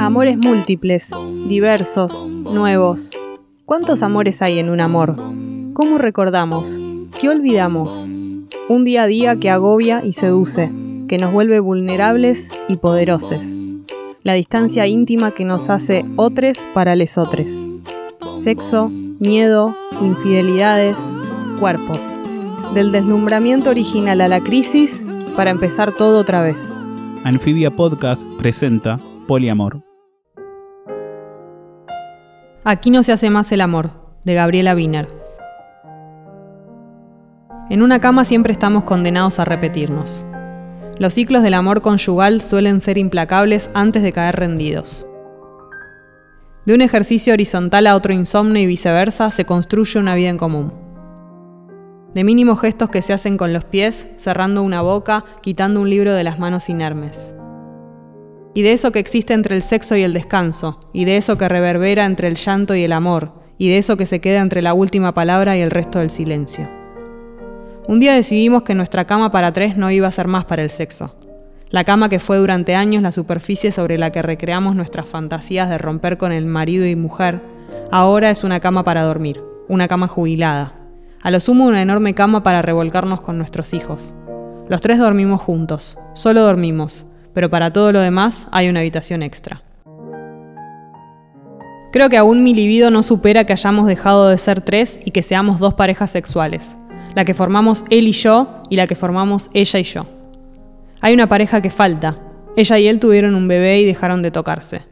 Amores 0.00 0.36
múltiples, 0.36 1.10
diversos, 1.46 2.26
nuevos. 2.28 3.12
¿Cuántos 3.64 4.02
amores 4.02 4.42
hay 4.42 4.58
en 4.58 4.70
un 4.70 4.80
amor? 4.80 5.14
¿Cómo 5.72 5.98
recordamos? 5.98 6.82
¿Qué 7.20 7.28
olvidamos? 7.28 8.08
Un 8.68 8.84
día 8.84 9.04
a 9.04 9.06
día 9.06 9.36
que 9.36 9.50
agobia 9.50 10.04
y 10.04 10.12
seduce, 10.12 10.72
que 11.06 11.18
nos 11.18 11.32
vuelve 11.32 11.60
vulnerables 11.60 12.50
y 12.66 12.76
poderosos. 12.78 13.60
La 14.24 14.34
distancia 14.34 14.84
íntima 14.88 15.30
que 15.30 15.44
nos 15.44 15.70
hace 15.70 16.04
otres 16.16 16.68
para 16.74 16.96
lesotres. 16.96 17.68
Sexo, 18.36 18.88
miedo, 18.88 19.76
infidelidades, 20.00 20.98
cuerpos. 21.60 22.04
Del 22.74 22.90
deslumbramiento 22.90 23.70
original 23.70 24.20
a 24.20 24.28
la 24.28 24.40
crisis 24.40 25.06
para 25.36 25.50
empezar 25.50 25.92
todo 25.92 26.18
otra 26.18 26.42
vez. 26.42 26.80
Anfibia 27.22 27.70
Podcast 27.70 28.26
presenta 28.38 28.98
Poliamor. 29.26 29.82
Aquí 32.64 32.90
no 32.90 33.02
se 33.02 33.12
hace 33.12 33.28
más 33.28 33.52
el 33.52 33.60
amor, 33.60 33.90
de 34.24 34.32
Gabriela 34.32 34.74
Wiener. 34.74 35.06
En 37.68 37.82
una 37.82 38.00
cama 38.00 38.24
siempre 38.24 38.54
estamos 38.54 38.84
condenados 38.84 39.38
a 39.38 39.44
repetirnos. 39.44 40.24
Los 40.98 41.12
ciclos 41.12 41.42
del 41.42 41.52
amor 41.52 41.82
conyugal 41.82 42.40
suelen 42.40 42.80
ser 42.80 42.96
implacables 42.96 43.70
antes 43.74 44.02
de 44.02 44.12
caer 44.12 44.36
rendidos. 44.36 45.06
De 46.64 46.72
un 46.72 46.80
ejercicio 46.80 47.34
horizontal 47.34 47.86
a 47.86 47.96
otro 47.96 48.14
insomnio 48.14 48.62
y 48.62 48.66
viceversa 48.66 49.30
se 49.30 49.44
construye 49.44 50.00
una 50.00 50.14
vida 50.14 50.30
en 50.30 50.38
común. 50.38 50.72
De 52.14 52.24
mínimos 52.24 52.60
gestos 52.60 52.90
que 52.90 53.02
se 53.02 53.12
hacen 53.12 53.36
con 53.36 53.52
los 53.52 53.64
pies, 53.64 54.08
cerrando 54.16 54.62
una 54.62 54.82
boca, 54.82 55.24
quitando 55.42 55.80
un 55.80 55.88
libro 55.88 56.12
de 56.12 56.24
las 56.24 56.40
manos 56.40 56.68
inermes. 56.68 57.36
Y 58.52 58.62
de 58.62 58.72
eso 58.72 58.90
que 58.90 58.98
existe 58.98 59.32
entre 59.32 59.54
el 59.54 59.62
sexo 59.62 59.94
y 59.94 60.02
el 60.02 60.12
descanso, 60.12 60.80
y 60.92 61.04
de 61.04 61.16
eso 61.16 61.38
que 61.38 61.48
reverbera 61.48 62.04
entre 62.04 62.26
el 62.26 62.34
llanto 62.34 62.74
y 62.74 62.82
el 62.82 62.92
amor, 62.92 63.32
y 63.58 63.68
de 63.68 63.78
eso 63.78 63.96
que 63.96 64.06
se 64.06 64.20
queda 64.20 64.40
entre 64.40 64.60
la 64.60 64.74
última 64.74 65.14
palabra 65.14 65.56
y 65.56 65.60
el 65.60 65.70
resto 65.70 66.00
del 66.00 66.10
silencio. 66.10 66.68
Un 67.86 68.00
día 68.00 68.14
decidimos 68.14 68.64
que 68.64 68.74
nuestra 68.74 69.04
cama 69.04 69.30
para 69.30 69.52
tres 69.52 69.76
no 69.76 69.90
iba 69.92 70.08
a 70.08 70.12
ser 70.12 70.26
más 70.26 70.46
para 70.46 70.62
el 70.62 70.70
sexo. 70.70 71.14
La 71.70 71.84
cama 71.84 72.08
que 72.08 72.18
fue 72.18 72.38
durante 72.38 72.74
años 72.74 73.04
la 73.04 73.12
superficie 73.12 73.70
sobre 73.70 73.98
la 73.98 74.10
que 74.10 74.22
recreamos 74.22 74.74
nuestras 74.74 75.08
fantasías 75.08 75.70
de 75.70 75.78
romper 75.78 76.18
con 76.18 76.32
el 76.32 76.46
marido 76.46 76.86
y 76.86 76.96
mujer, 76.96 77.40
ahora 77.92 78.30
es 78.30 78.42
una 78.42 78.58
cama 78.58 78.82
para 78.82 79.04
dormir, 79.04 79.40
una 79.68 79.86
cama 79.86 80.08
jubilada. 80.08 80.79
A 81.22 81.30
lo 81.30 81.38
sumo 81.38 81.66
una 81.66 81.82
enorme 81.82 82.14
cama 82.14 82.42
para 82.42 82.62
revolcarnos 82.62 83.20
con 83.20 83.36
nuestros 83.36 83.74
hijos. 83.74 84.14
Los 84.70 84.80
tres 84.80 84.98
dormimos 84.98 85.42
juntos, 85.42 85.98
solo 86.14 86.40
dormimos, 86.40 87.04
pero 87.34 87.50
para 87.50 87.74
todo 87.74 87.92
lo 87.92 88.00
demás 88.00 88.48
hay 88.52 88.70
una 88.70 88.80
habitación 88.80 89.22
extra. 89.22 89.62
Creo 91.92 92.08
que 92.08 92.16
aún 92.16 92.42
mi 92.42 92.54
libido 92.54 92.90
no 92.90 93.02
supera 93.02 93.44
que 93.44 93.52
hayamos 93.52 93.86
dejado 93.86 94.30
de 94.30 94.38
ser 94.38 94.62
tres 94.62 94.98
y 95.04 95.10
que 95.10 95.22
seamos 95.22 95.58
dos 95.58 95.74
parejas 95.74 96.10
sexuales, 96.10 96.78
la 97.14 97.26
que 97.26 97.34
formamos 97.34 97.84
él 97.90 98.08
y 98.08 98.12
yo 98.12 98.62
y 98.70 98.76
la 98.76 98.86
que 98.86 98.96
formamos 98.96 99.50
ella 99.52 99.78
y 99.78 99.84
yo. 99.84 100.06
Hay 101.02 101.12
una 101.12 101.28
pareja 101.28 101.60
que 101.60 101.70
falta. 101.70 102.16
Ella 102.56 102.78
y 102.78 102.88
él 102.88 102.98
tuvieron 102.98 103.34
un 103.34 103.46
bebé 103.46 103.80
y 103.80 103.84
dejaron 103.84 104.22
de 104.22 104.30
tocarse. 104.30 104.89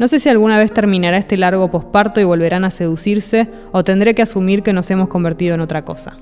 No 0.00 0.08
sé 0.08 0.18
si 0.18 0.30
alguna 0.30 0.56
vez 0.56 0.72
terminará 0.72 1.18
este 1.18 1.36
largo 1.36 1.70
posparto 1.70 2.22
y 2.22 2.24
volverán 2.24 2.64
a 2.64 2.70
seducirse 2.70 3.48
o 3.70 3.84
tendré 3.84 4.14
que 4.14 4.22
asumir 4.22 4.62
que 4.62 4.72
nos 4.72 4.90
hemos 4.90 5.08
convertido 5.08 5.54
en 5.54 5.60
otra 5.60 5.84
cosa. 5.84 6.16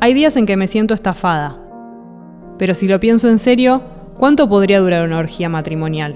Hay 0.00 0.14
días 0.14 0.36
en 0.36 0.46
que 0.46 0.56
me 0.56 0.68
siento 0.68 0.94
estafada. 0.94 1.58
Pero 2.56 2.72
si 2.72 2.88
lo 2.88 2.98
pienso 2.98 3.28
en 3.28 3.38
serio, 3.38 3.82
¿cuánto 4.16 4.48
podría 4.48 4.80
durar 4.80 5.04
una 5.04 5.18
orgía 5.18 5.50
matrimonial? 5.50 6.14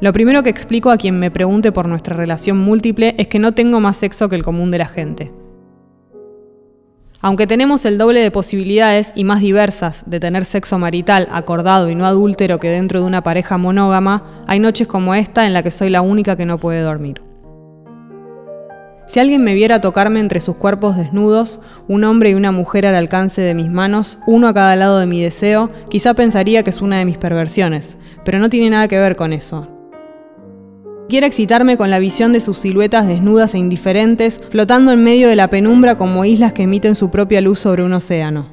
Lo 0.00 0.12
primero 0.12 0.42
que 0.42 0.50
explico 0.50 0.90
a 0.90 0.96
quien 0.96 1.20
me 1.20 1.30
pregunte 1.30 1.70
por 1.70 1.86
nuestra 1.86 2.16
relación 2.16 2.58
múltiple 2.58 3.14
es 3.16 3.28
que 3.28 3.38
no 3.38 3.52
tengo 3.52 3.78
más 3.78 3.96
sexo 3.96 4.28
que 4.28 4.34
el 4.34 4.42
común 4.42 4.72
de 4.72 4.78
la 4.78 4.88
gente. 4.88 5.30
Aunque 7.26 7.48
tenemos 7.48 7.84
el 7.86 7.98
doble 7.98 8.20
de 8.20 8.30
posibilidades 8.30 9.10
y 9.16 9.24
más 9.24 9.40
diversas 9.40 10.04
de 10.06 10.20
tener 10.20 10.44
sexo 10.44 10.78
marital 10.78 11.26
acordado 11.32 11.90
y 11.90 11.96
no 11.96 12.06
adúltero 12.06 12.60
que 12.60 12.68
dentro 12.68 13.00
de 13.00 13.06
una 13.06 13.24
pareja 13.24 13.58
monógama, 13.58 14.44
hay 14.46 14.60
noches 14.60 14.86
como 14.86 15.12
esta 15.12 15.44
en 15.44 15.52
la 15.52 15.64
que 15.64 15.72
soy 15.72 15.90
la 15.90 16.02
única 16.02 16.36
que 16.36 16.46
no 16.46 16.56
puede 16.56 16.82
dormir. 16.82 17.20
Si 19.08 19.18
alguien 19.18 19.42
me 19.42 19.54
viera 19.54 19.80
tocarme 19.80 20.20
entre 20.20 20.38
sus 20.38 20.54
cuerpos 20.54 20.96
desnudos, 20.96 21.58
un 21.88 22.04
hombre 22.04 22.30
y 22.30 22.34
una 22.34 22.52
mujer 22.52 22.86
al 22.86 22.94
alcance 22.94 23.42
de 23.42 23.54
mis 23.54 23.68
manos, 23.68 24.20
uno 24.28 24.46
a 24.46 24.54
cada 24.54 24.76
lado 24.76 25.00
de 25.00 25.06
mi 25.06 25.20
deseo, 25.20 25.68
quizá 25.90 26.14
pensaría 26.14 26.62
que 26.62 26.70
es 26.70 26.80
una 26.80 26.98
de 26.98 27.06
mis 27.06 27.18
perversiones, 27.18 27.98
pero 28.24 28.38
no 28.38 28.48
tiene 28.48 28.70
nada 28.70 28.86
que 28.86 29.00
ver 29.00 29.16
con 29.16 29.32
eso. 29.32 29.75
Quiero 31.08 31.26
excitarme 31.28 31.76
con 31.76 31.88
la 31.88 32.00
visión 32.00 32.32
de 32.32 32.40
sus 32.40 32.58
siluetas 32.58 33.06
desnudas 33.06 33.54
e 33.54 33.58
indiferentes, 33.58 34.40
flotando 34.50 34.90
en 34.90 35.04
medio 35.04 35.28
de 35.28 35.36
la 35.36 35.48
penumbra 35.48 35.96
como 35.96 36.24
islas 36.24 36.52
que 36.52 36.64
emiten 36.64 36.96
su 36.96 37.10
propia 37.10 37.40
luz 37.40 37.60
sobre 37.60 37.84
un 37.84 37.92
océano. 37.92 38.48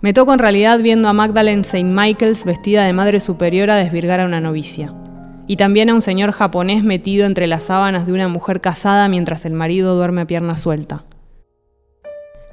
Me 0.00 0.14
toco 0.14 0.32
en 0.32 0.38
realidad 0.38 0.80
viendo 0.80 1.10
a 1.10 1.12
Magdalene 1.12 1.60
St. 1.60 1.84
Michaels 1.84 2.46
vestida 2.46 2.84
de 2.84 2.94
madre 2.94 3.20
superiora 3.20 3.76
desvirgar 3.76 4.20
a 4.20 4.24
una 4.24 4.40
novicia. 4.40 4.94
Y 5.46 5.56
también 5.56 5.90
a 5.90 5.94
un 5.94 6.00
señor 6.00 6.32
japonés 6.32 6.82
metido 6.82 7.26
entre 7.26 7.46
las 7.46 7.64
sábanas 7.64 8.06
de 8.06 8.14
una 8.14 8.28
mujer 8.28 8.62
casada 8.62 9.08
mientras 9.08 9.44
el 9.44 9.52
marido 9.52 9.94
duerme 9.94 10.22
a 10.22 10.26
pierna 10.26 10.56
suelta. 10.56 11.04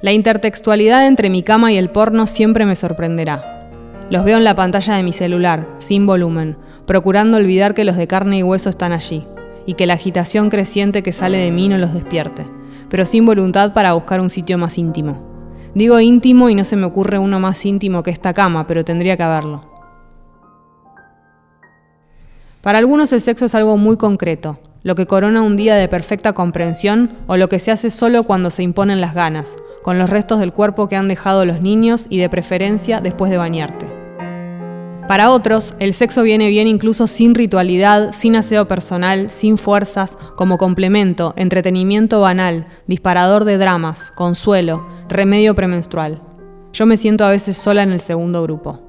La 0.02 0.12
intertextualidad 0.12 1.06
entre 1.06 1.30
mi 1.30 1.42
cama 1.42 1.72
y 1.72 1.78
el 1.78 1.88
porno 1.88 2.26
siempre 2.26 2.66
me 2.66 2.76
sorprenderá. 2.76 3.49
Los 4.10 4.24
veo 4.24 4.38
en 4.38 4.44
la 4.44 4.56
pantalla 4.56 4.96
de 4.96 5.04
mi 5.04 5.12
celular, 5.12 5.68
sin 5.78 6.04
volumen, 6.04 6.56
procurando 6.84 7.36
olvidar 7.36 7.74
que 7.74 7.84
los 7.84 7.96
de 7.96 8.08
carne 8.08 8.38
y 8.38 8.42
hueso 8.42 8.68
están 8.68 8.90
allí, 8.92 9.24
y 9.66 9.74
que 9.74 9.86
la 9.86 9.94
agitación 9.94 10.50
creciente 10.50 11.04
que 11.04 11.12
sale 11.12 11.38
de 11.38 11.52
mí 11.52 11.68
no 11.68 11.78
los 11.78 11.94
despierte, 11.94 12.44
pero 12.88 13.06
sin 13.06 13.24
voluntad 13.24 13.72
para 13.72 13.92
buscar 13.92 14.20
un 14.20 14.28
sitio 14.28 14.58
más 14.58 14.78
íntimo. 14.78 15.24
Digo 15.76 16.00
íntimo 16.00 16.50
y 16.50 16.56
no 16.56 16.64
se 16.64 16.74
me 16.74 16.86
ocurre 16.86 17.20
uno 17.20 17.38
más 17.38 17.64
íntimo 17.64 18.02
que 18.02 18.10
esta 18.10 18.34
cama, 18.34 18.66
pero 18.66 18.84
tendría 18.84 19.16
que 19.16 19.22
haberlo. 19.22 19.64
Para 22.62 22.78
algunos 22.78 23.12
el 23.12 23.20
sexo 23.20 23.44
es 23.44 23.54
algo 23.54 23.76
muy 23.76 23.96
concreto, 23.96 24.58
lo 24.82 24.96
que 24.96 25.06
corona 25.06 25.40
un 25.40 25.56
día 25.56 25.76
de 25.76 25.86
perfecta 25.86 26.32
comprensión 26.32 27.12
o 27.28 27.36
lo 27.36 27.48
que 27.48 27.60
se 27.60 27.70
hace 27.70 27.90
solo 27.90 28.24
cuando 28.24 28.50
se 28.50 28.64
imponen 28.64 29.00
las 29.00 29.14
ganas, 29.14 29.56
con 29.84 30.00
los 30.00 30.10
restos 30.10 30.40
del 30.40 30.52
cuerpo 30.52 30.88
que 30.88 30.96
han 30.96 31.06
dejado 31.06 31.44
los 31.44 31.62
niños 31.62 32.06
y 32.10 32.18
de 32.18 32.28
preferencia 32.28 33.00
después 33.00 33.30
de 33.30 33.36
bañarte. 33.36 33.99
Para 35.10 35.30
otros, 35.30 35.74
el 35.80 35.92
sexo 35.92 36.22
viene 36.22 36.50
bien 36.50 36.68
incluso 36.68 37.08
sin 37.08 37.34
ritualidad, 37.34 38.12
sin 38.12 38.36
aseo 38.36 38.68
personal, 38.68 39.28
sin 39.28 39.58
fuerzas, 39.58 40.16
como 40.36 40.56
complemento, 40.56 41.34
entretenimiento 41.36 42.20
banal, 42.20 42.68
disparador 42.86 43.44
de 43.44 43.58
dramas, 43.58 44.12
consuelo, 44.12 44.86
remedio 45.08 45.56
premenstrual. 45.56 46.22
Yo 46.72 46.86
me 46.86 46.96
siento 46.96 47.24
a 47.24 47.30
veces 47.30 47.56
sola 47.56 47.82
en 47.82 47.90
el 47.90 48.00
segundo 48.00 48.40
grupo. 48.44 48.82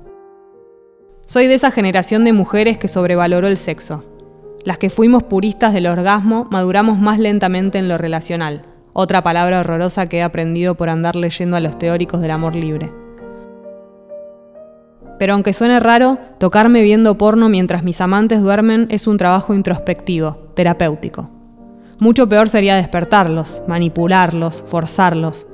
Soy 1.25 1.47
de 1.47 1.55
esa 1.55 1.71
generación 1.71 2.23
de 2.23 2.33
mujeres 2.33 2.77
que 2.77 2.87
sobrevaloró 2.87 3.47
el 3.47 3.57
sexo. 3.57 4.05
Las 4.63 4.77
que 4.77 4.91
fuimos 4.91 5.23
puristas 5.23 5.73
del 5.73 5.87
orgasmo 5.87 6.47
maduramos 6.51 6.99
más 6.99 7.17
lentamente 7.17 7.79
en 7.79 7.87
lo 7.87 7.97
relacional, 7.97 8.67
otra 8.93 9.23
palabra 9.23 9.61
horrorosa 9.61 10.07
que 10.07 10.17
he 10.17 10.21
aprendido 10.21 10.75
por 10.75 10.89
andar 10.89 11.15
leyendo 11.15 11.57
a 11.57 11.61
los 11.61 11.79
teóricos 11.79 12.21
del 12.21 12.29
amor 12.29 12.55
libre. 12.55 12.91
Pero 15.21 15.35
aunque 15.35 15.53
suene 15.53 15.79
raro, 15.79 16.17
tocarme 16.39 16.81
viendo 16.81 17.15
porno 17.15 17.47
mientras 17.47 17.83
mis 17.83 18.01
amantes 18.01 18.41
duermen 18.41 18.87
es 18.89 19.05
un 19.05 19.17
trabajo 19.17 19.53
introspectivo, 19.53 20.51
terapéutico. 20.55 21.29
Mucho 21.99 22.27
peor 22.27 22.49
sería 22.49 22.75
despertarlos, 22.75 23.61
manipularlos, 23.67 24.63
forzarlos. 24.65 25.45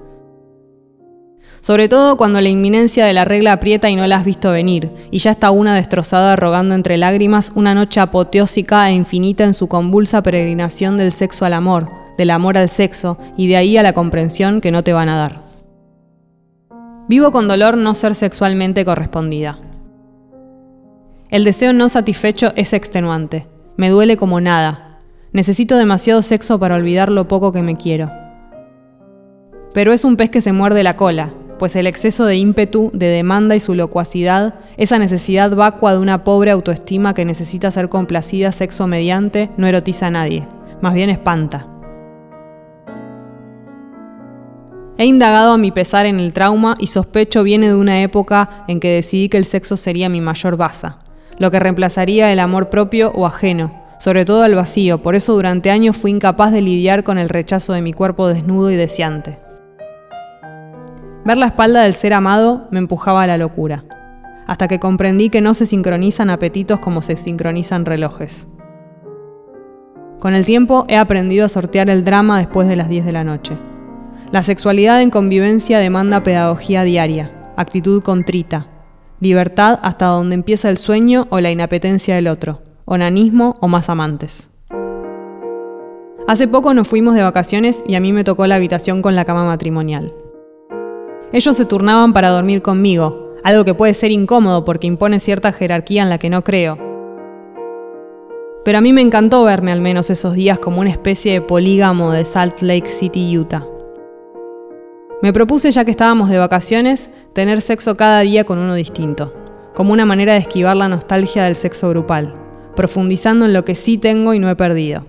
Sobre 1.59 1.89
todo 1.89 2.15
cuando 2.15 2.39
la 2.39 2.47
inminencia 2.47 3.05
de 3.05 3.11
la 3.11 3.25
regla 3.25 3.51
aprieta 3.51 3.89
y 3.89 3.97
no 3.97 4.07
la 4.07 4.15
has 4.15 4.23
visto 4.23 4.51
venir, 4.53 4.89
y 5.11 5.19
ya 5.19 5.31
está 5.31 5.51
una 5.51 5.75
destrozada 5.75 6.37
rogando 6.37 6.73
entre 6.73 6.95
lágrimas 6.95 7.51
una 7.53 7.73
noche 7.73 7.99
apoteósica 7.99 8.89
e 8.89 8.93
infinita 8.93 9.43
en 9.43 9.53
su 9.53 9.67
convulsa 9.67 10.23
peregrinación 10.23 10.97
del 10.97 11.11
sexo 11.11 11.43
al 11.43 11.51
amor, 11.51 11.91
del 12.17 12.29
amor 12.29 12.57
al 12.57 12.69
sexo, 12.69 13.17
y 13.35 13.49
de 13.49 13.57
ahí 13.57 13.75
a 13.75 13.83
la 13.83 13.91
comprensión 13.91 14.61
que 14.61 14.71
no 14.71 14.81
te 14.81 14.93
van 14.93 15.09
a 15.09 15.17
dar. 15.17 15.47
Vivo 17.09 17.31
con 17.31 17.47
dolor 17.47 17.77
no 17.77 17.95
ser 17.95 18.15
sexualmente 18.15 18.83
correspondida. 18.83 19.59
El 21.29 21.43
deseo 21.43 21.73
no 21.73 21.89
satisfecho 21.89 22.53
es 22.55 22.71
extenuante. 22.71 23.47
Me 23.75 23.89
duele 23.89 24.15
como 24.15 24.39
nada. 24.39 25.01
Necesito 25.33 25.75
demasiado 25.75 26.21
sexo 26.21 26.57
para 26.57 26.75
olvidar 26.75 27.11
lo 27.11 27.27
poco 27.27 27.51
que 27.51 27.61
me 27.61 27.75
quiero. 27.75 28.09
Pero 29.73 29.91
es 29.91 30.05
un 30.05 30.15
pez 30.15 30.29
que 30.29 30.39
se 30.39 30.53
muerde 30.53 30.83
la 30.83 30.95
cola, 30.95 31.33
pues 31.59 31.75
el 31.75 31.85
exceso 31.85 32.25
de 32.25 32.37
ímpetu, 32.37 32.91
de 32.93 33.07
demanda 33.07 33.57
y 33.57 33.59
su 33.59 33.75
locuacidad, 33.75 34.55
esa 34.77 34.99
necesidad 34.99 35.53
vacua 35.53 35.91
de 35.91 35.99
una 35.99 36.23
pobre 36.23 36.51
autoestima 36.51 37.13
que 37.13 37.25
necesita 37.25 37.71
ser 37.71 37.89
complacida 37.89 38.53
sexo 38.53 38.87
mediante, 38.87 39.49
no 39.57 39.67
erotiza 39.67 40.07
a 40.07 40.11
nadie, 40.11 40.47
más 40.81 40.93
bien 40.93 41.09
espanta. 41.09 41.67
He 44.97 45.05
indagado 45.05 45.51
a 45.51 45.57
mi 45.57 45.71
pesar 45.71 46.05
en 46.05 46.21
el 46.21 46.31
trauma 46.31 46.75
y 46.79 46.87
sospecho 46.87 47.43
viene 47.43 47.67
de 47.67 47.75
una 47.75 48.01
época 48.01 48.63
en 48.69 48.79
que 48.79 48.93
decidí 48.93 49.27
que 49.27 49.37
el 49.37 49.45
sexo 49.45 49.77
sería 49.77 50.09
mi 50.09 50.21
mayor 50.21 50.57
baza, 50.57 50.99
lo 51.37 51.51
que 51.51 51.59
reemplazaría 51.59 52.31
el 52.31 52.39
amor 52.39 52.69
propio 52.69 53.11
o 53.13 53.25
ajeno, 53.25 53.71
sobre 53.99 54.25
todo 54.25 54.43
al 54.43 54.55
vacío, 54.55 55.01
por 55.01 55.15
eso 55.15 55.33
durante 55.33 55.71
años 55.71 55.97
fui 55.97 56.11
incapaz 56.11 56.51
de 56.51 56.61
lidiar 56.61 57.03
con 57.03 57.17
el 57.17 57.29
rechazo 57.29 57.73
de 57.73 57.81
mi 57.81 57.93
cuerpo 57.93 58.27
desnudo 58.27 58.71
y 58.71 58.75
deseante. 58.75 59.39
Ver 61.25 61.37
la 61.37 61.47
espalda 61.47 61.83
del 61.83 61.93
ser 61.93 62.13
amado 62.13 62.67
me 62.71 62.79
empujaba 62.79 63.23
a 63.23 63.27
la 63.27 63.37
locura, 63.37 63.83
hasta 64.45 64.67
que 64.67 64.79
comprendí 64.79 65.29
que 65.29 65.41
no 65.41 65.53
se 65.53 65.65
sincronizan 65.65 66.29
apetitos 66.29 66.79
como 66.79 67.01
se 67.01 67.17
sincronizan 67.17 67.85
relojes. 67.85 68.47
Con 70.19 70.33
el 70.33 70.45
tiempo 70.45 70.85
he 70.87 70.97
aprendido 70.97 71.45
a 71.45 71.49
sortear 71.49 71.89
el 71.89 72.03
drama 72.05 72.39
después 72.39 72.67
de 72.67 72.75
las 72.75 72.89
10 72.89 73.05
de 73.05 73.11
la 73.11 73.23
noche. 73.23 73.57
La 74.31 74.41
sexualidad 74.43 75.01
en 75.01 75.09
convivencia 75.09 75.79
demanda 75.79 76.23
pedagogía 76.23 76.83
diaria, 76.83 77.31
actitud 77.55 78.01
contrita, 78.01 78.67
libertad 79.19 79.79
hasta 79.81 80.05
donde 80.07 80.35
empieza 80.35 80.69
el 80.69 80.77
sueño 80.77 81.27
o 81.29 81.39
la 81.39 81.51
inapetencia 81.51 82.15
del 82.15 82.27
otro 82.27 82.61
onanismo 82.87 83.57
o 83.59 83.67
más 83.67 83.89
amantes. 83.89 84.49
Hace 86.27 86.47
poco 86.47 86.73
nos 86.73 86.87
fuimos 86.87 87.15
de 87.15 87.23
vacaciones 87.23 87.83
y 87.87 87.95
a 87.95 87.99
mí 87.99 88.13
me 88.13 88.23
tocó 88.23 88.47
la 88.47 88.55
habitación 88.55 89.01
con 89.01 89.15
la 89.15 89.25
cama 89.25 89.45
matrimonial. 89.45 90.13
Ellos 91.33 91.57
se 91.57 91.65
turnaban 91.65 92.13
para 92.13 92.29
dormir 92.29 92.61
conmigo, 92.61 93.35
algo 93.43 93.65
que 93.65 93.73
puede 93.73 93.93
ser 93.93 94.11
incómodo 94.11 94.63
porque 94.63 94.87
impone 94.87 95.19
cierta 95.19 95.51
jerarquía 95.51 96.03
en 96.03 96.09
la 96.09 96.17
que 96.17 96.29
no 96.29 96.43
creo. 96.43 96.77
Pero 98.63 98.77
a 98.77 98.81
mí 98.81 98.93
me 98.93 99.01
encantó 99.01 99.43
verme 99.43 99.71
al 99.71 99.81
menos 99.81 100.09
esos 100.09 100.33
días 100.33 100.59
como 100.59 100.81
una 100.81 100.89
especie 100.89 101.33
de 101.33 101.41
polígamo 101.41 102.11
de 102.11 102.25
Salt 102.25 102.61
Lake 102.61 102.87
City, 102.87 103.37
Utah. 103.37 103.65
Me 105.21 105.33
propuse, 105.33 105.71
ya 105.71 105.83
que 105.85 105.91
estábamos 105.91 106.29
de 106.29 106.37
vacaciones, 106.37 107.09
tener 107.33 107.61
sexo 107.61 107.97
cada 107.97 108.19
día 108.21 108.43
con 108.43 108.59
uno 108.59 108.75
distinto, 108.75 109.33
como 109.73 109.93
una 109.93 110.05
manera 110.05 110.33
de 110.33 110.39
esquivar 110.39 110.77
la 110.77 110.89
nostalgia 110.89 111.43
del 111.43 111.55
sexo 111.55 111.89
grupal 111.89 112.47
profundizando 112.77 113.45
en 113.45 113.51
lo 113.51 113.65
que 113.65 113.75
sí 113.75 113.97
tengo 113.97 114.33
y 114.33 114.39
no 114.39 114.49
he 114.49 114.55
perdido. 114.55 115.05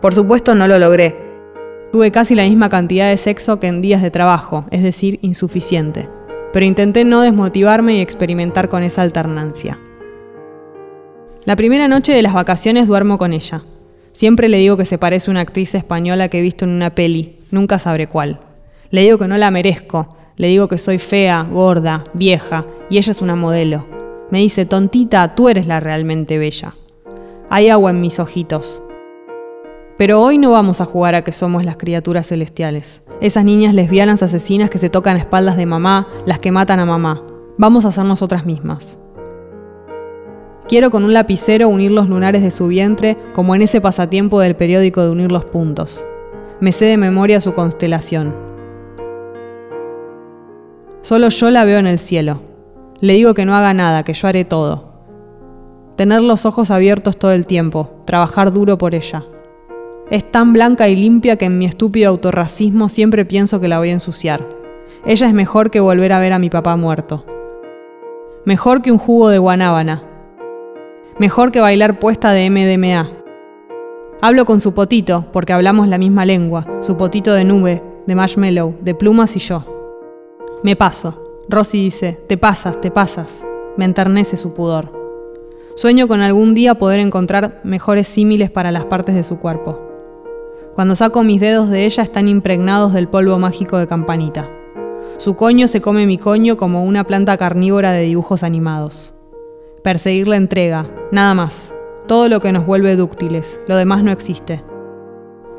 Por 0.00 0.14
supuesto 0.14 0.54
no 0.54 0.66
lo 0.66 0.78
logré. 0.78 1.14
Tuve 1.92 2.10
casi 2.10 2.34
la 2.34 2.44
misma 2.44 2.70
cantidad 2.70 3.10
de 3.10 3.16
sexo 3.18 3.60
que 3.60 3.66
en 3.66 3.82
días 3.82 4.00
de 4.00 4.10
trabajo, 4.10 4.64
es 4.70 4.82
decir, 4.82 5.18
insuficiente. 5.20 6.08
Pero 6.52 6.64
intenté 6.64 7.04
no 7.04 7.20
desmotivarme 7.20 7.96
y 7.96 8.00
experimentar 8.00 8.68
con 8.68 8.82
esa 8.82 9.02
alternancia. 9.02 9.78
La 11.44 11.56
primera 11.56 11.88
noche 11.88 12.12
de 12.12 12.22
las 12.22 12.34
vacaciones 12.34 12.86
duermo 12.86 13.18
con 13.18 13.32
ella. 13.32 13.62
Siempre 14.12 14.48
le 14.48 14.58
digo 14.58 14.76
que 14.76 14.86
se 14.86 14.96
parece 14.96 15.28
a 15.30 15.32
una 15.32 15.40
actriz 15.40 15.74
española 15.74 16.28
que 16.28 16.38
he 16.38 16.42
visto 16.42 16.64
en 16.64 16.70
una 16.70 16.94
peli, 16.94 17.36
nunca 17.50 17.78
sabré 17.78 18.06
cuál. 18.06 18.40
Le 18.96 19.02
digo 19.02 19.18
que 19.18 19.28
no 19.28 19.36
la 19.36 19.50
merezco, 19.50 20.16
le 20.36 20.48
digo 20.48 20.68
que 20.68 20.78
soy 20.78 20.96
fea, 20.96 21.42
gorda, 21.42 22.04
vieja, 22.14 22.64
y 22.88 22.96
ella 22.96 23.10
es 23.10 23.20
una 23.20 23.36
modelo. 23.36 23.84
Me 24.30 24.38
dice, 24.38 24.64
tontita, 24.64 25.34
tú 25.34 25.50
eres 25.50 25.66
la 25.66 25.80
realmente 25.80 26.38
bella. 26.38 26.76
Hay 27.50 27.68
agua 27.68 27.90
en 27.90 28.00
mis 28.00 28.18
ojitos. 28.18 28.82
Pero 29.98 30.22
hoy 30.22 30.38
no 30.38 30.50
vamos 30.50 30.80
a 30.80 30.86
jugar 30.86 31.14
a 31.14 31.24
que 31.24 31.32
somos 31.32 31.62
las 31.62 31.76
criaturas 31.76 32.28
celestiales. 32.28 33.02
Esas 33.20 33.44
niñas 33.44 33.74
lesbianas 33.74 34.22
asesinas 34.22 34.70
que 34.70 34.78
se 34.78 34.88
tocan 34.88 35.18
espaldas 35.18 35.58
de 35.58 35.66
mamá, 35.66 36.08
las 36.24 36.38
que 36.38 36.50
matan 36.50 36.80
a 36.80 36.86
mamá. 36.86 37.22
Vamos 37.58 37.84
a 37.84 37.92
ser 37.92 38.06
nosotras 38.06 38.46
mismas. 38.46 38.98
Quiero 40.68 40.90
con 40.90 41.04
un 41.04 41.12
lapicero 41.12 41.68
unir 41.68 41.90
los 41.90 42.08
lunares 42.08 42.42
de 42.42 42.50
su 42.50 42.66
vientre 42.66 43.18
como 43.34 43.54
en 43.54 43.60
ese 43.60 43.82
pasatiempo 43.82 44.40
del 44.40 44.56
periódico 44.56 45.02
de 45.02 45.10
unir 45.10 45.30
los 45.30 45.44
puntos. 45.44 46.02
Me 46.60 46.72
sé 46.72 46.86
de 46.86 46.96
memoria 46.96 47.42
su 47.42 47.52
constelación. 47.52 48.45
Solo 51.06 51.28
yo 51.28 51.50
la 51.50 51.64
veo 51.64 51.78
en 51.78 51.86
el 51.86 52.00
cielo, 52.00 52.42
le 52.98 53.12
digo 53.12 53.32
que 53.32 53.44
no 53.44 53.54
haga 53.54 53.72
nada, 53.72 54.02
que 54.02 54.12
yo 54.12 54.26
haré 54.26 54.44
todo. 54.44 54.92
Tener 55.94 56.20
los 56.20 56.44
ojos 56.44 56.72
abiertos 56.72 57.16
todo 57.16 57.30
el 57.30 57.46
tiempo, 57.46 58.02
trabajar 58.06 58.52
duro 58.52 58.76
por 58.76 58.92
ella. 58.92 59.24
Es 60.10 60.28
tan 60.32 60.52
blanca 60.52 60.88
y 60.88 60.96
limpia 60.96 61.36
que 61.36 61.44
en 61.44 61.58
mi 61.58 61.64
estúpido 61.64 62.08
autorracismo 62.08 62.88
siempre 62.88 63.24
pienso 63.24 63.60
que 63.60 63.68
la 63.68 63.78
voy 63.78 63.90
a 63.90 63.92
ensuciar. 63.92 64.44
Ella 65.04 65.28
es 65.28 65.32
mejor 65.32 65.70
que 65.70 65.78
volver 65.78 66.12
a 66.12 66.18
ver 66.18 66.32
a 66.32 66.40
mi 66.40 66.50
papá 66.50 66.74
muerto. 66.74 67.24
Mejor 68.44 68.82
que 68.82 68.90
un 68.90 68.98
jugo 68.98 69.28
de 69.28 69.38
guanábana. 69.38 70.02
Mejor 71.20 71.52
que 71.52 71.60
bailar 71.60 72.00
puesta 72.00 72.32
de 72.32 72.50
MDMA. 72.50 73.12
Hablo 74.22 74.44
con 74.44 74.58
su 74.58 74.74
potito, 74.74 75.26
porque 75.32 75.52
hablamos 75.52 75.86
la 75.86 75.98
misma 75.98 76.24
lengua, 76.24 76.66
su 76.80 76.96
potito 76.96 77.32
de 77.32 77.44
nube, 77.44 77.80
de 78.08 78.14
marshmallow, 78.16 78.74
de 78.80 78.92
plumas 78.96 79.36
y 79.36 79.38
yo. 79.38 79.75
Me 80.62 80.74
paso. 80.74 81.22
Rosy 81.48 81.78
dice, 81.78 82.18
te 82.26 82.38
pasas, 82.38 82.80
te 82.80 82.90
pasas. 82.90 83.44
Me 83.76 83.84
enternece 83.84 84.36
su 84.36 84.54
pudor. 84.54 84.90
Sueño 85.76 86.08
con 86.08 86.22
algún 86.22 86.54
día 86.54 86.76
poder 86.76 86.98
encontrar 87.00 87.60
mejores 87.62 88.08
símiles 88.08 88.50
para 88.50 88.72
las 88.72 88.86
partes 88.86 89.14
de 89.14 89.22
su 89.22 89.38
cuerpo. 89.38 89.78
Cuando 90.74 90.96
saco 90.96 91.22
mis 91.22 91.40
dedos 91.40 91.68
de 91.68 91.84
ella 91.84 92.02
están 92.02 92.28
impregnados 92.28 92.94
del 92.94 93.08
polvo 93.08 93.38
mágico 93.38 93.76
de 93.76 93.86
campanita. 93.86 94.50
Su 95.18 95.36
coño 95.36 95.68
se 95.68 95.80
come 95.80 96.06
mi 96.06 96.18
coño 96.18 96.56
como 96.56 96.84
una 96.84 97.04
planta 97.04 97.36
carnívora 97.36 97.92
de 97.92 98.02
dibujos 98.02 98.42
animados. 98.42 99.12
Perseguir 99.82 100.28
la 100.28 100.36
entrega, 100.36 100.90
nada 101.12 101.34
más. 101.34 101.74
Todo 102.08 102.28
lo 102.28 102.40
que 102.40 102.52
nos 102.52 102.66
vuelve 102.66 102.96
dúctiles, 102.96 103.60
lo 103.68 103.76
demás 103.76 104.02
no 104.02 104.10
existe. 104.10 104.62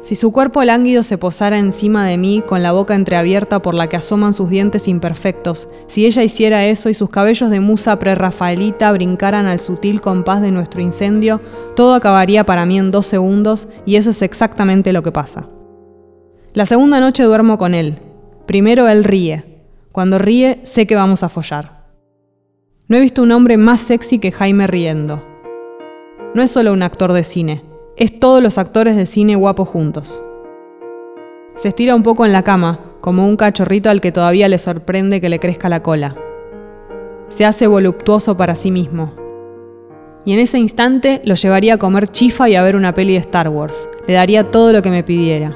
Si 0.02 0.16
su 0.16 0.32
cuerpo 0.32 0.64
lánguido 0.64 1.04
se 1.04 1.18
posara 1.18 1.60
encima 1.60 2.06
de 2.06 2.18
mí 2.18 2.42
con 2.46 2.64
la 2.64 2.72
boca 2.72 2.96
entreabierta 2.96 3.62
por 3.62 3.74
la 3.74 3.88
que 3.88 3.98
asoman 3.98 4.34
sus 4.34 4.50
dientes 4.50 4.88
imperfectos, 4.88 5.68
si 5.88 6.06
ella 6.06 6.24
hiciera 6.24 6.66
eso 6.66 6.90
y 6.90 6.94
sus 6.94 7.10
cabellos 7.10 7.50
de 7.50 7.60
musa 7.60 8.00
prerrafaelita 8.00 8.92
brincaran 8.92 9.48
al 9.48 9.60
sutil 9.60 10.00
compás 10.00 10.42
de 10.42 10.52
nuestro 10.52 10.82
incendio, 10.82 11.42
todo 11.76 11.94
acabaría 11.94 12.46
para 12.46 12.66
mí 12.66 12.78
en 12.78 12.92
dos 12.92 13.08
segundos 13.08 13.68
y 13.86 13.96
eso 13.96 14.12
es 14.12 14.22
exactamente 14.22 14.94
lo 14.94 15.04
que 15.04 15.12
pasa. 15.12 15.50
La 16.54 16.66
segunda 16.66 17.00
noche 17.00 17.24
duermo 17.24 17.58
con 17.58 17.74
él. 17.74 18.00
Primero 18.46 18.88
él 18.88 19.04
ríe. 19.04 19.44
Cuando 19.92 20.20
ríe 20.20 20.62
sé 20.64 20.88
que 20.88 20.96
vamos 20.96 21.24
a 21.24 21.30
follar. 21.30 21.86
No 22.88 22.96
he 22.96 23.02
visto 23.02 23.22
un 23.22 23.32
hombre 23.32 23.58
más 23.58 23.82
sexy 23.82 24.20
que 24.20 24.32
Jaime 24.32 24.68
riendo. 24.68 25.22
No 26.34 26.42
es 26.42 26.52
solo 26.52 26.72
un 26.72 26.84
actor 26.84 27.12
de 27.12 27.24
cine, 27.24 27.64
es 27.98 28.20
todos 28.20 28.44
los 28.44 28.60
actores 28.60 28.96
de 28.96 29.08
cine 29.08 29.36
guapos 29.36 29.68
juntos. 29.68 30.22
Se 31.56 31.70
estira 31.70 31.96
un 31.96 32.04
poco 32.04 32.26
en 32.26 32.32
la 32.32 32.44
cama, 32.44 32.80
como 33.02 33.28
un 33.28 33.38
cachorrito 33.38 33.90
al 33.90 34.02
que 34.02 34.12
todavía 34.12 34.48
le 34.48 34.60
sorprende 34.60 35.20
que 35.20 35.30
le 35.30 35.40
crezca 35.40 35.68
la 35.68 35.82
cola. 35.82 36.16
Se 37.30 37.44
hace 37.44 37.66
voluptuoso 37.66 38.38
para 38.38 38.56
sí 38.56 38.70
mismo. 38.70 39.14
Y 40.26 40.34
en 40.34 40.40
ese 40.40 40.60
instante 40.60 41.22
lo 41.24 41.34
llevaría 41.34 41.76
a 41.76 41.78
comer 41.78 42.10
chifa 42.10 42.48
y 42.48 42.56
a 42.56 42.62
ver 42.62 42.76
una 42.76 42.94
peli 42.94 43.14
de 43.14 43.20
Star 43.20 43.50
Wars. 43.50 43.90
Le 44.08 44.14
daría 44.14 44.52
todo 44.52 44.74
lo 44.74 44.84
que 44.84 44.92
me 44.92 45.04
pidiera. 45.04 45.56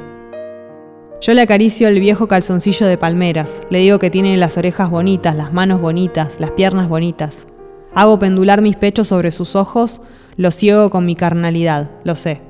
Yo 1.21 1.35
le 1.35 1.41
acaricio 1.41 1.87
el 1.87 1.99
viejo 1.99 2.27
calzoncillo 2.27 2.87
de 2.87 2.97
palmeras, 2.97 3.61
le 3.69 3.79
digo 3.79 3.99
que 3.99 4.09
tiene 4.09 4.35
las 4.37 4.57
orejas 4.57 4.89
bonitas, 4.89 5.35
las 5.35 5.53
manos 5.53 5.79
bonitas, 5.79 6.39
las 6.39 6.51
piernas 6.51 6.89
bonitas. 6.89 7.45
Hago 7.93 8.17
pendular 8.17 8.63
mis 8.63 8.77
pechos 8.77 9.09
sobre 9.09 9.29
sus 9.29 9.55
ojos, 9.55 10.01
lo 10.37 10.51
ciego 10.51 10.89
con 10.89 11.05
mi 11.05 11.15
carnalidad, 11.15 11.91
lo 12.03 12.15
sé. 12.15 12.41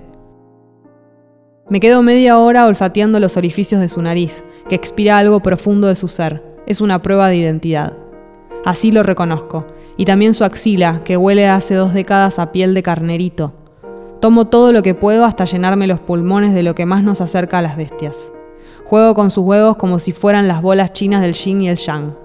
Me 1.69 1.79
quedo 1.79 2.03
media 2.03 2.37
hora 2.37 2.65
olfateando 2.65 3.19
los 3.19 3.37
orificios 3.37 3.79
de 3.79 3.89
su 3.89 4.01
nariz, 4.01 4.43
que 4.67 4.75
expira 4.75 5.17
algo 5.17 5.39
profundo 5.39 5.87
de 5.87 5.95
su 5.95 6.07
ser. 6.07 6.43
Es 6.67 6.81
una 6.81 7.01
prueba 7.01 7.29
de 7.29 7.37
identidad. 7.37 7.97
Así 8.65 8.91
lo 8.91 9.03
reconozco. 9.03 9.65
Y 9.97 10.05
también 10.05 10.33
su 10.33 10.43
axila, 10.43 11.01
que 11.05 11.17
huele 11.17 11.47
hace 11.47 11.75
dos 11.75 11.93
décadas 11.93 12.39
a 12.39 12.51
piel 12.51 12.73
de 12.73 12.83
carnerito. 12.83 13.53
Tomo 14.19 14.47
todo 14.47 14.71
lo 14.71 14.83
que 14.83 14.93
puedo 14.93 15.25
hasta 15.25 15.45
llenarme 15.45 15.87
los 15.87 15.99
pulmones 15.99 16.53
de 16.53 16.63
lo 16.63 16.75
que 16.75 16.85
más 16.85 17.03
nos 17.03 17.21
acerca 17.21 17.59
a 17.59 17.61
las 17.61 17.77
bestias. 17.77 18.33
Juego 18.85 19.15
con 19.15 19.31
sus 19.31 19.45
huevos 19.45 19.77
como 19.77 19.99
si 19.99 20.11
fueran 20.11 20.47
las 20.49 20.61
bolas 20.61 20.91
chinas 20.91 21.21
del 21.21 21.33
yin 21.33 21.61
y 21.61 21.69
el 21.69 21.77
yang. 21.77 22.15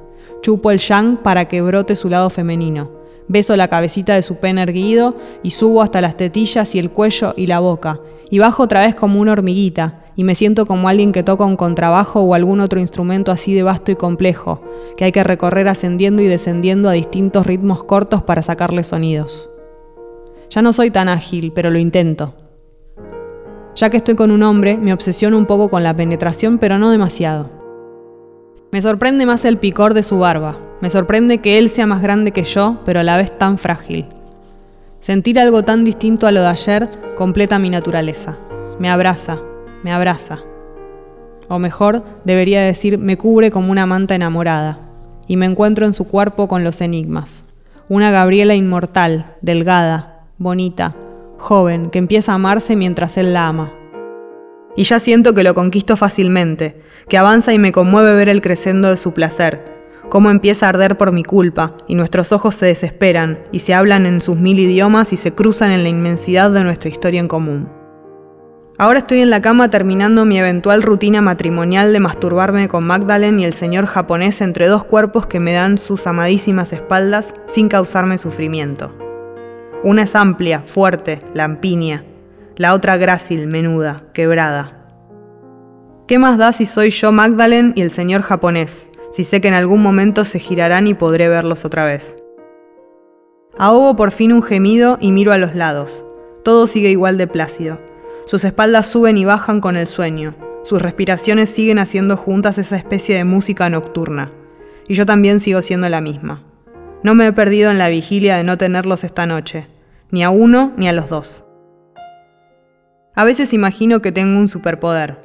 Chupo 0.43 0.73
el 0.73 0.79
yang 0.79 1.19
para 1.19 1.47
que 1.47 1.63
brote 1.63 1.95
su 1.95 2.11
lado 2.11 2.31
femenino. 2.31 2.96
Beso 3.29 3.57
la 3.57 3.69
cabecita 3.69 4.15
de 4.15 4.23
su 4.23 4.37
pene 4.37 4.63
erguido 4.63 5.17
y 5.43 5.51
subo 5.51 5.83
hasta 5.83 6.01
las 6.01 6.17
tetillas 6.17 6.75
y 6.75 6.79
el 6.79 6.91
cuello 6.91 7.35
y 7.37 7.47
la 7.47 7.59
boca, 7.59 8.01
y 8.31 8.39
bajo 8.39 8.63
otra 8.63 8.83
vez 8.83 8.95
como 8.95 9.21
una 9.21 9.33
hormiguita, 9.33 10.05
y 10.15 10.25
me 10.25 10.35
siento 10.35 10.67
como 10.67 10.89
alguien 10.89 11.13
que 11.13 11.23
toca 11.23 11.45
un 11.45 11.57
contrabajo 11.57 12.21
o 12.21 12.35
algún 12.35 12.61
otro 12.61 12.81
instrumento 12.81 13.33
así 13.33 13.53
de 13.55 13.63
vasto 13.63 13.93
y 13.93 13.97
complejo, 13.97 14.61
que 14.97 15.05
hay 15.05 15.13
que 15.13 15.25
recorrer 15.25 15.69
ascendiendo 15.69 16.23
y 16.23 16.27
descendiendo 16.27 16.89
a 16.89 16.93
distintos 16.93 17.47
ritmos 17.47 17.85
cortos 17.85 18.23
para 18.23 18.43
sacarle 18.43 18.85
sonidos. 18.85 19.51
Ya 20.49 20.63
no 20.63 20.73
soy 20.73 20.91
tan 20.91 21.09
ágil, 21.09 21.53
pero 21.53 21.71
lo 21.71 21.79
intento. 21.79 22.35
Ya 23.75 23.91
que 23.91 23.99
estoy 23.99 24.15
con 24.15 24.31
un 24.31 24.43
hombre, 24.43 24.79
me 24.79 24.95
obsesiono 24.95 25.37
un 25.37 25.47
poco 25.47 25.69
con 25.69 25.83
la 25.83 25.95
penetración, 25.95 26.59
pero 26.59 26.79
no 26.79 26.91
demasiado. 26.91 27.51
Me 28.73 28.81
sorprende 28.81 29.27
más 29.27 29.45
el 29.45 29.59
picor 29.59 29.93
de 29.93 30.03
su 30.03 30.19
barba, 30.19 30.59
me 30.81 30.91
sorprende 30.91 31.39
que 31.39 31.59
él 31.59 31.71
sea 31.71 31.87
más 31.87 32.03
grande 32.03 32.33
que 32.33 32.45
yo, 32.45 32.81
pero 32.85 33.01
a 33.01 33.03
la 33.03 33.17
vez 33.17 33.37
tan 33.37 33.59
frágil. 33.59 34.07
Sentir 35.01 35.39
algo 35.39 35.63
tan 35.63 35.85
distinto 35.85 36.27
a 36.27 36.33
lo 36.33 36.41
de 36.41 36.49
ayer 36.49 36.89
completa 37.17 37.59
mi 37.59 37.71
naturaleza. 37.71 38.37
Me 38.79 38.91
abraza, 38.91 39.39
me 39.83 39.93
abraza. 39.93 40.41
O 41.49 41.59
mejor, 41.59 42.03
debería 42.25 42.63
decir, 42.63 42.99
me 42.99 43.17
cubre 43.17 43.51
como 43.51 43.71
una 43.71 43.87
manta 43.87 44.15
enamorada. 44.15 44.81
Y 45.29 45.37
me 45.37 45.47
encuentro 45.47 45.87
en 45.87 45.93
su 45.93 46.05
cuerpo 46.05 46.49
con 46.49 46.65
los 46.65 46.81
enigmas. 46.81 47.45
Una 47.89 48.11
Gabriela 48.11 48.55
inmortal, 48.55 49.35
delgada, 49.43 50.25
bonita, 50.39 50.97
joven, 51.39 51.91
que 51.91 51.99
empieza 51.99 52.33
a 52.33 52.37
amarse 52.37 52.77
mientras 52.77 53.17
él 53.17 53.33
la 53.33 53.49
ama. 53.49 53.73
Y 54.77 54.85
ya 54.85 55.01
siento 55.01 55.35
que 55.35 55.45
lo 55.45 55.55
conquisto 55.55 55.97
fácilmente, 55.97 56.83
que 57.09 57.17
avanza 57.17 57.55
y 57.55 57.59
me 57.59 57.73
conmueve 57.73 58.15
ver 58.15 58.29
el 58.29 58.43
crescendo 58.43 58.91
de 58.91 58.97
su 58.97 59.13
placer, 59.15 59.76
cómo 60.09 60.31
empieza 60.31 60.67
a 60.67 60.69
arder 60.71 60.97
por 60.97 61.13
mi 61.13 61.23
culpa, 61.23 61.75
y 61.87 61.95
nuestros 61.95 62.33
ojos 62.33 62.55
se 62.55 62.67
desesperan, 62.67 63.41
y 63.53 63.61
se 63.61 63.75
hablan 63.75 64.07
en 64.07 64.21
sus 64.21 64.37
mil 64.37 64.59
idiomas 64.59 65.13
y 65.13 65.17
se 65.17 65.33
cruzan 65.33 65.71
en 65.71 65.83
la 65.83 65.89
inmensidad 65.89 66.51
de 66.51 66.65
nuestra 66.65 66.91
historia 66.91 67.21
en 67.21 67.29
común. 67.29 67.69
Ahora 68.79 68.99
estoy 68.99 69.21
en 69.21 69.31
la 69.31 69.41
cama 69.41 69.71
terminando 69.71 70.27
mi 70.27 70.39
eventual 70.39 70.83
rutina 70.83 71.23
matrimonial 71.23 71.95
de 71.95 72.01
masturbarme 72.01 72.69
con 72.69 72.87
Magdalene 72.87 73.41
y 73.41 73.45
el 73.47 73.55
señor 73.55 73.87
japonés 73.87 74.43
entre 74.43 74.67
dos 74.67 74.85
cuerpos 74.85 75.27
que 75.27 75.41
me 75.41 75.55
dan 75.55 75.79
sus 75.79 76.07
amadísimas 76.07 76.75
espaldas 76.75 77.33
sin 77.47 77.69
causarme 77.69 78.19
sufrimiento. 78.19 78.95
Una 79.83 80.03
es 80.03 80.15
amplia, 80.15 80.63
fuerte, 80.67 81.21
lampiña, 81.33 82.05
la 82.57 82.75
otra 82.75 82.99
grácil, 82.99 83.47
menuda, 83.47 84.03
quebrada. 84.13 84.69
¿Qué 86.07 86.19
más 86.19 86.37
da 86.37 86.53
si 86.53 86.67
soy 86.67 86.91
yo 86.91 87.13
Magdalene 87.13 87.73
y 87.77 87.81
el 87.81 87.91
señor 87.91 88.21
japonés, 88.21 88.91
si 89.11 89.25
sé 89.25 89.41
que 89.41 89.49
en 89.49 89.55
algún 89.55 89.83
momento 89.83 90.25
se 90.25 90.39
girarán 90.39 90.87
y 90.87 90.95
podré 90.95 91.29
verlos 91.29 91.65
otra 91.65 91.85
vez? 91.85 92.17
Ahogo 93.59 93.97
por 93.97 94.11
fin 94.11 94.33
un 94.33 94.43
gemido 94.43 94.99
y 95.01 95.13
miro 95.13 95.33
a 95.33 95.39
los 95.39 95.55
lados. 95.55 96.05
Todo 96.45 96.67
sigue 96.67 96.91
igual 96.91 97.19
de 97.19 97.27
plácido. 97.27 97.81
Sus 98.27 98.45
espaldas 98.45 98.87
suben 98.87 99.17
y 99.17 99.25
bajan 99.25 99.61
con 99.61 99.77
el 99.77 99.87
sueño. 99.87 100.35
Sus 100.63 100.83
respiraciones 100.83 101.51
siguen 101.51 101.79
haciendo 101.79 102.17
juntas 102.17 102.59
esa 102.59 102.77
especie 102.77 103.17
de 103.17 103.25
música 103.25 103.71
nocturna. 103.71 104.33
Y 104.89 104.95
yo 104.95 105.07
también 105.07 105.41
sigo 105.41 105.63
siendo 105.63 105.89
la 105.89 106.01
misma. 106.01 106.43
No 107.03 107.15
me 107.15 107.27
he 107.27 107.33
perdido 107.33 107.71
en 107.71 107.79
la 107.79 107.89
vigilia 107.89 108.37
de 108.37 108.45
no 108.45 108.59
tenerlos 108.59 109.05
esta 109.05 109.27
noche 109.27 109.69
ni 110.11 110.23
a 110.23 110.31
uno 110.31 110.73
ni 110.77 110.89
a 110.89 110.93
los 110.93 111.09
dos. 111.09 111.45
A 113.15 113.25
veces 113.25 113.53
imagino 113.53 114.01
que 114.01 114.13
tengo 114.13 114.39
un 114.39 114.49
superpoder, 114.49 115.21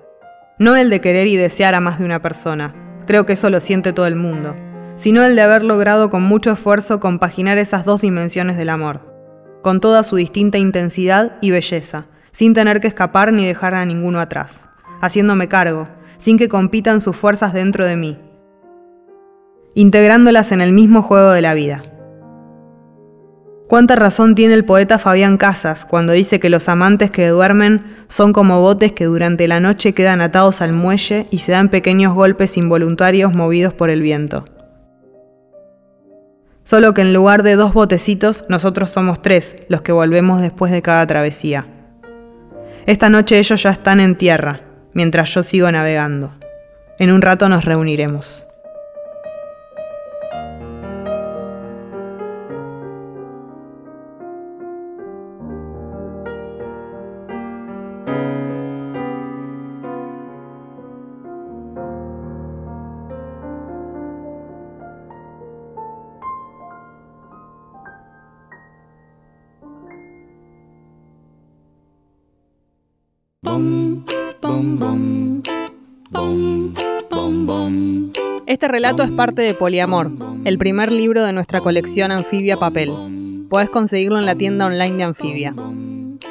no 0.58 0.76
el 0.76 0.90
de 0.90 1.02
querer 1.02 1.28
y 1.28 1.36
desear 1.36 1.76
a 1.76 1.82
más 1.82 2.00
de 2.00 2.06
una 2.06 2.22
persona, 2.22 2.74
creo 3.12 3.26
que 3.26 3.34
eso 3.34 3.50
lo 3.50 3.60
siente 3.60 3.92
todo 3.92 4.08
el 4.08 4.16
mundo, 4.16 4.56
sino 4.96 5.26
el 5.26 5.36
de 5.36 5.42
haber 5.42 5.64
logrado 5.64 6.10
con 6.10 6.24
mucho 6.24 6.50
esfuerzo 6.50 7.02
compaginar 7.02 7.58
esas 7.58 7.84
dos 7.84 8.00
dimensiones 8.00 8.56
del 8.56 8.70
amor, 8.70 9.02
con 9.62 9.82
toda 9.82 10.06
su 10.06 10.16
distinta 10.16 10.58
intensidad 10.58 11.36
y 11.42 11.52
belleza, 11.52 12.06
sin 12.32 12.54
tener 12.54 12.80
que 12.80 12.88
escapar 12.88 13.34
ni 13.34 13.46
dejar 13.46 13.74
a 13.74 13.86
ninguno 13.86 14.22
atrás, 14.22 14.70
haciéndome 15.02 15.50
cargo, 15.50 15.90
sin 16.18 16.38
que 16.38 16.48
compitan 16.48 17.02
sus 17.02 17.18
fuerzas 17.18 17.52
dentro 17.52 17.86
de 17.86 17.98
mí, 17.98 18.18
integrándolas 19.76 20.54
en 20.54 20.62
el 20.62 20.72
mismo 20.72 21.02
juego 21.02 21.32
de 21.32 21.42
la 21.42 21.54
vida. 21.54 21.84
Cuánta 23.72 23.96
razón 23.96 24.36
tiene 24.36 24.54
el 24.54 24.66
poeta 24.66 25.00
Fabián 25.00 25.38
Casas 25.38 25.86
cuando 25.86 26.12
dice 26.12 26.42
que 26.42 26.50
los 26.50 26.68
amantes 26.68 27.10
que 27.10 27.30
duermen 27.30 27.82
son 28.10 28.34
como 28.34 28.60
botes 28.60 28.92
que 28.92 29.06
durante 29.06 29.48
la 29.48 29.62
noche 29.62 29.94
quedan 29.94 30.20
atados 30.20 30.60
al 30.62 30.74
muelle 30.74 31.26
y 31.32 31.38
se 31.38 31.54
dan 31.54 31.70
pequeños 31.70 32.14
golpes 32.14 32.58
involuntarios 32.58 33.34
movidos 33.34 33.74
por 33.74 33.90
el 33.90 34.02
viento. 34.02 34.44
Solo 36.64 36.94
que 36.94 37.00
en 37.00 37.14
lugar 37.14 37.44
de 37.44 37.56
dos 37.56 37.74
botecitos, 37.74 38.44
nosotros 38.50 38.92
somos 38.92 39.22
tres 39.22 39.56
los 39.70 39.80
que 39.80 39.94
volvemos 39.94 40.42
después 40.42 40.70
de 40.74 40.82
cada 40.82 41.08
travesía. 41.08 41.66
Esta 42.86 43.10
noche 43.10 43.40
ellos 43.40 43.64
ya 43.64 43.70
están 43.70 44.02
en 44.02 44.18
tierra, 44.18 44.64
mientras 44.94 45.34
yo 45.34 45.44
sigo 45.44 45.72
navegando. 45.72 46.34
En 47.00 47.10
un 47.10 47.22
rato 47.22 47.48
nos 47.48 47.64
reuniremos. 47.64 48.46
Relato 78.72 79.04
es 79.04 79.12
parte 79.12 79.42
de 79.42 79.54
Poliamor, 79.54 80.12
el 80.46 80.58
primer 80.58 80.94
libro 80.94 81.24
de 81.24 81.34
nuestra 81.34 81.60
colección 81.60 82.10
Anfibia 82.10 82.56
Papel. 82.56 82.92
Podés 83.50 83.70
conseguirlo 83.70 84.18
en 84.18 84.26
la 84.26 84.36
tienda 84.36 84.66
online 84.66 84.96
de 84.96 85.04
Anfibia. 85.04 85.54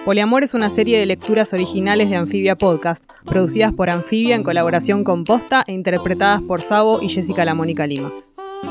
Poliamor 0.07 0.43
es 0.43 0.55
una 0.55 0.71
serie 0.71 0.99
de 0.99 1.05
lecturas 1.05 1.53
originales 1.53 2.09
de 2.09 2.17
Anfibia 2.17 2.57
Podcast, 2.57 3.05
producidas 3.27 3.75
por 3.75 3.91
Anfibia 3.91 4.37
en 4.37 4.43
colaboración 4.43 5.05
con 5.05 5.25
Posta 5.25 5.65
e 5.67 5.73
interpretadas 5.73 6.41
por 6.41 6.63
Sabo 6.63 7.03
y 7.03 7.11
Jessica 7.11 7.45
La 7.45 7.55
Mónica 7.55 7.87
Lima. 7.87 8.11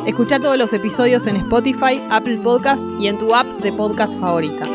Escucha 0.07 0.39
todos 0.39 0.57
los 0.57 0.73
episodios 0.73 1.27
en 1.27 1.35
Spotify, 1.35 2.01
Apple 2.09 2.39
Podcast 2.43 2.83
y 2.99 3.07
en 3.07 3.19
tu 3.19 3.35
app 3.35 3.45
de 3.61 3.71
podcast 3.71 4.13
favorita. 4.19 4.65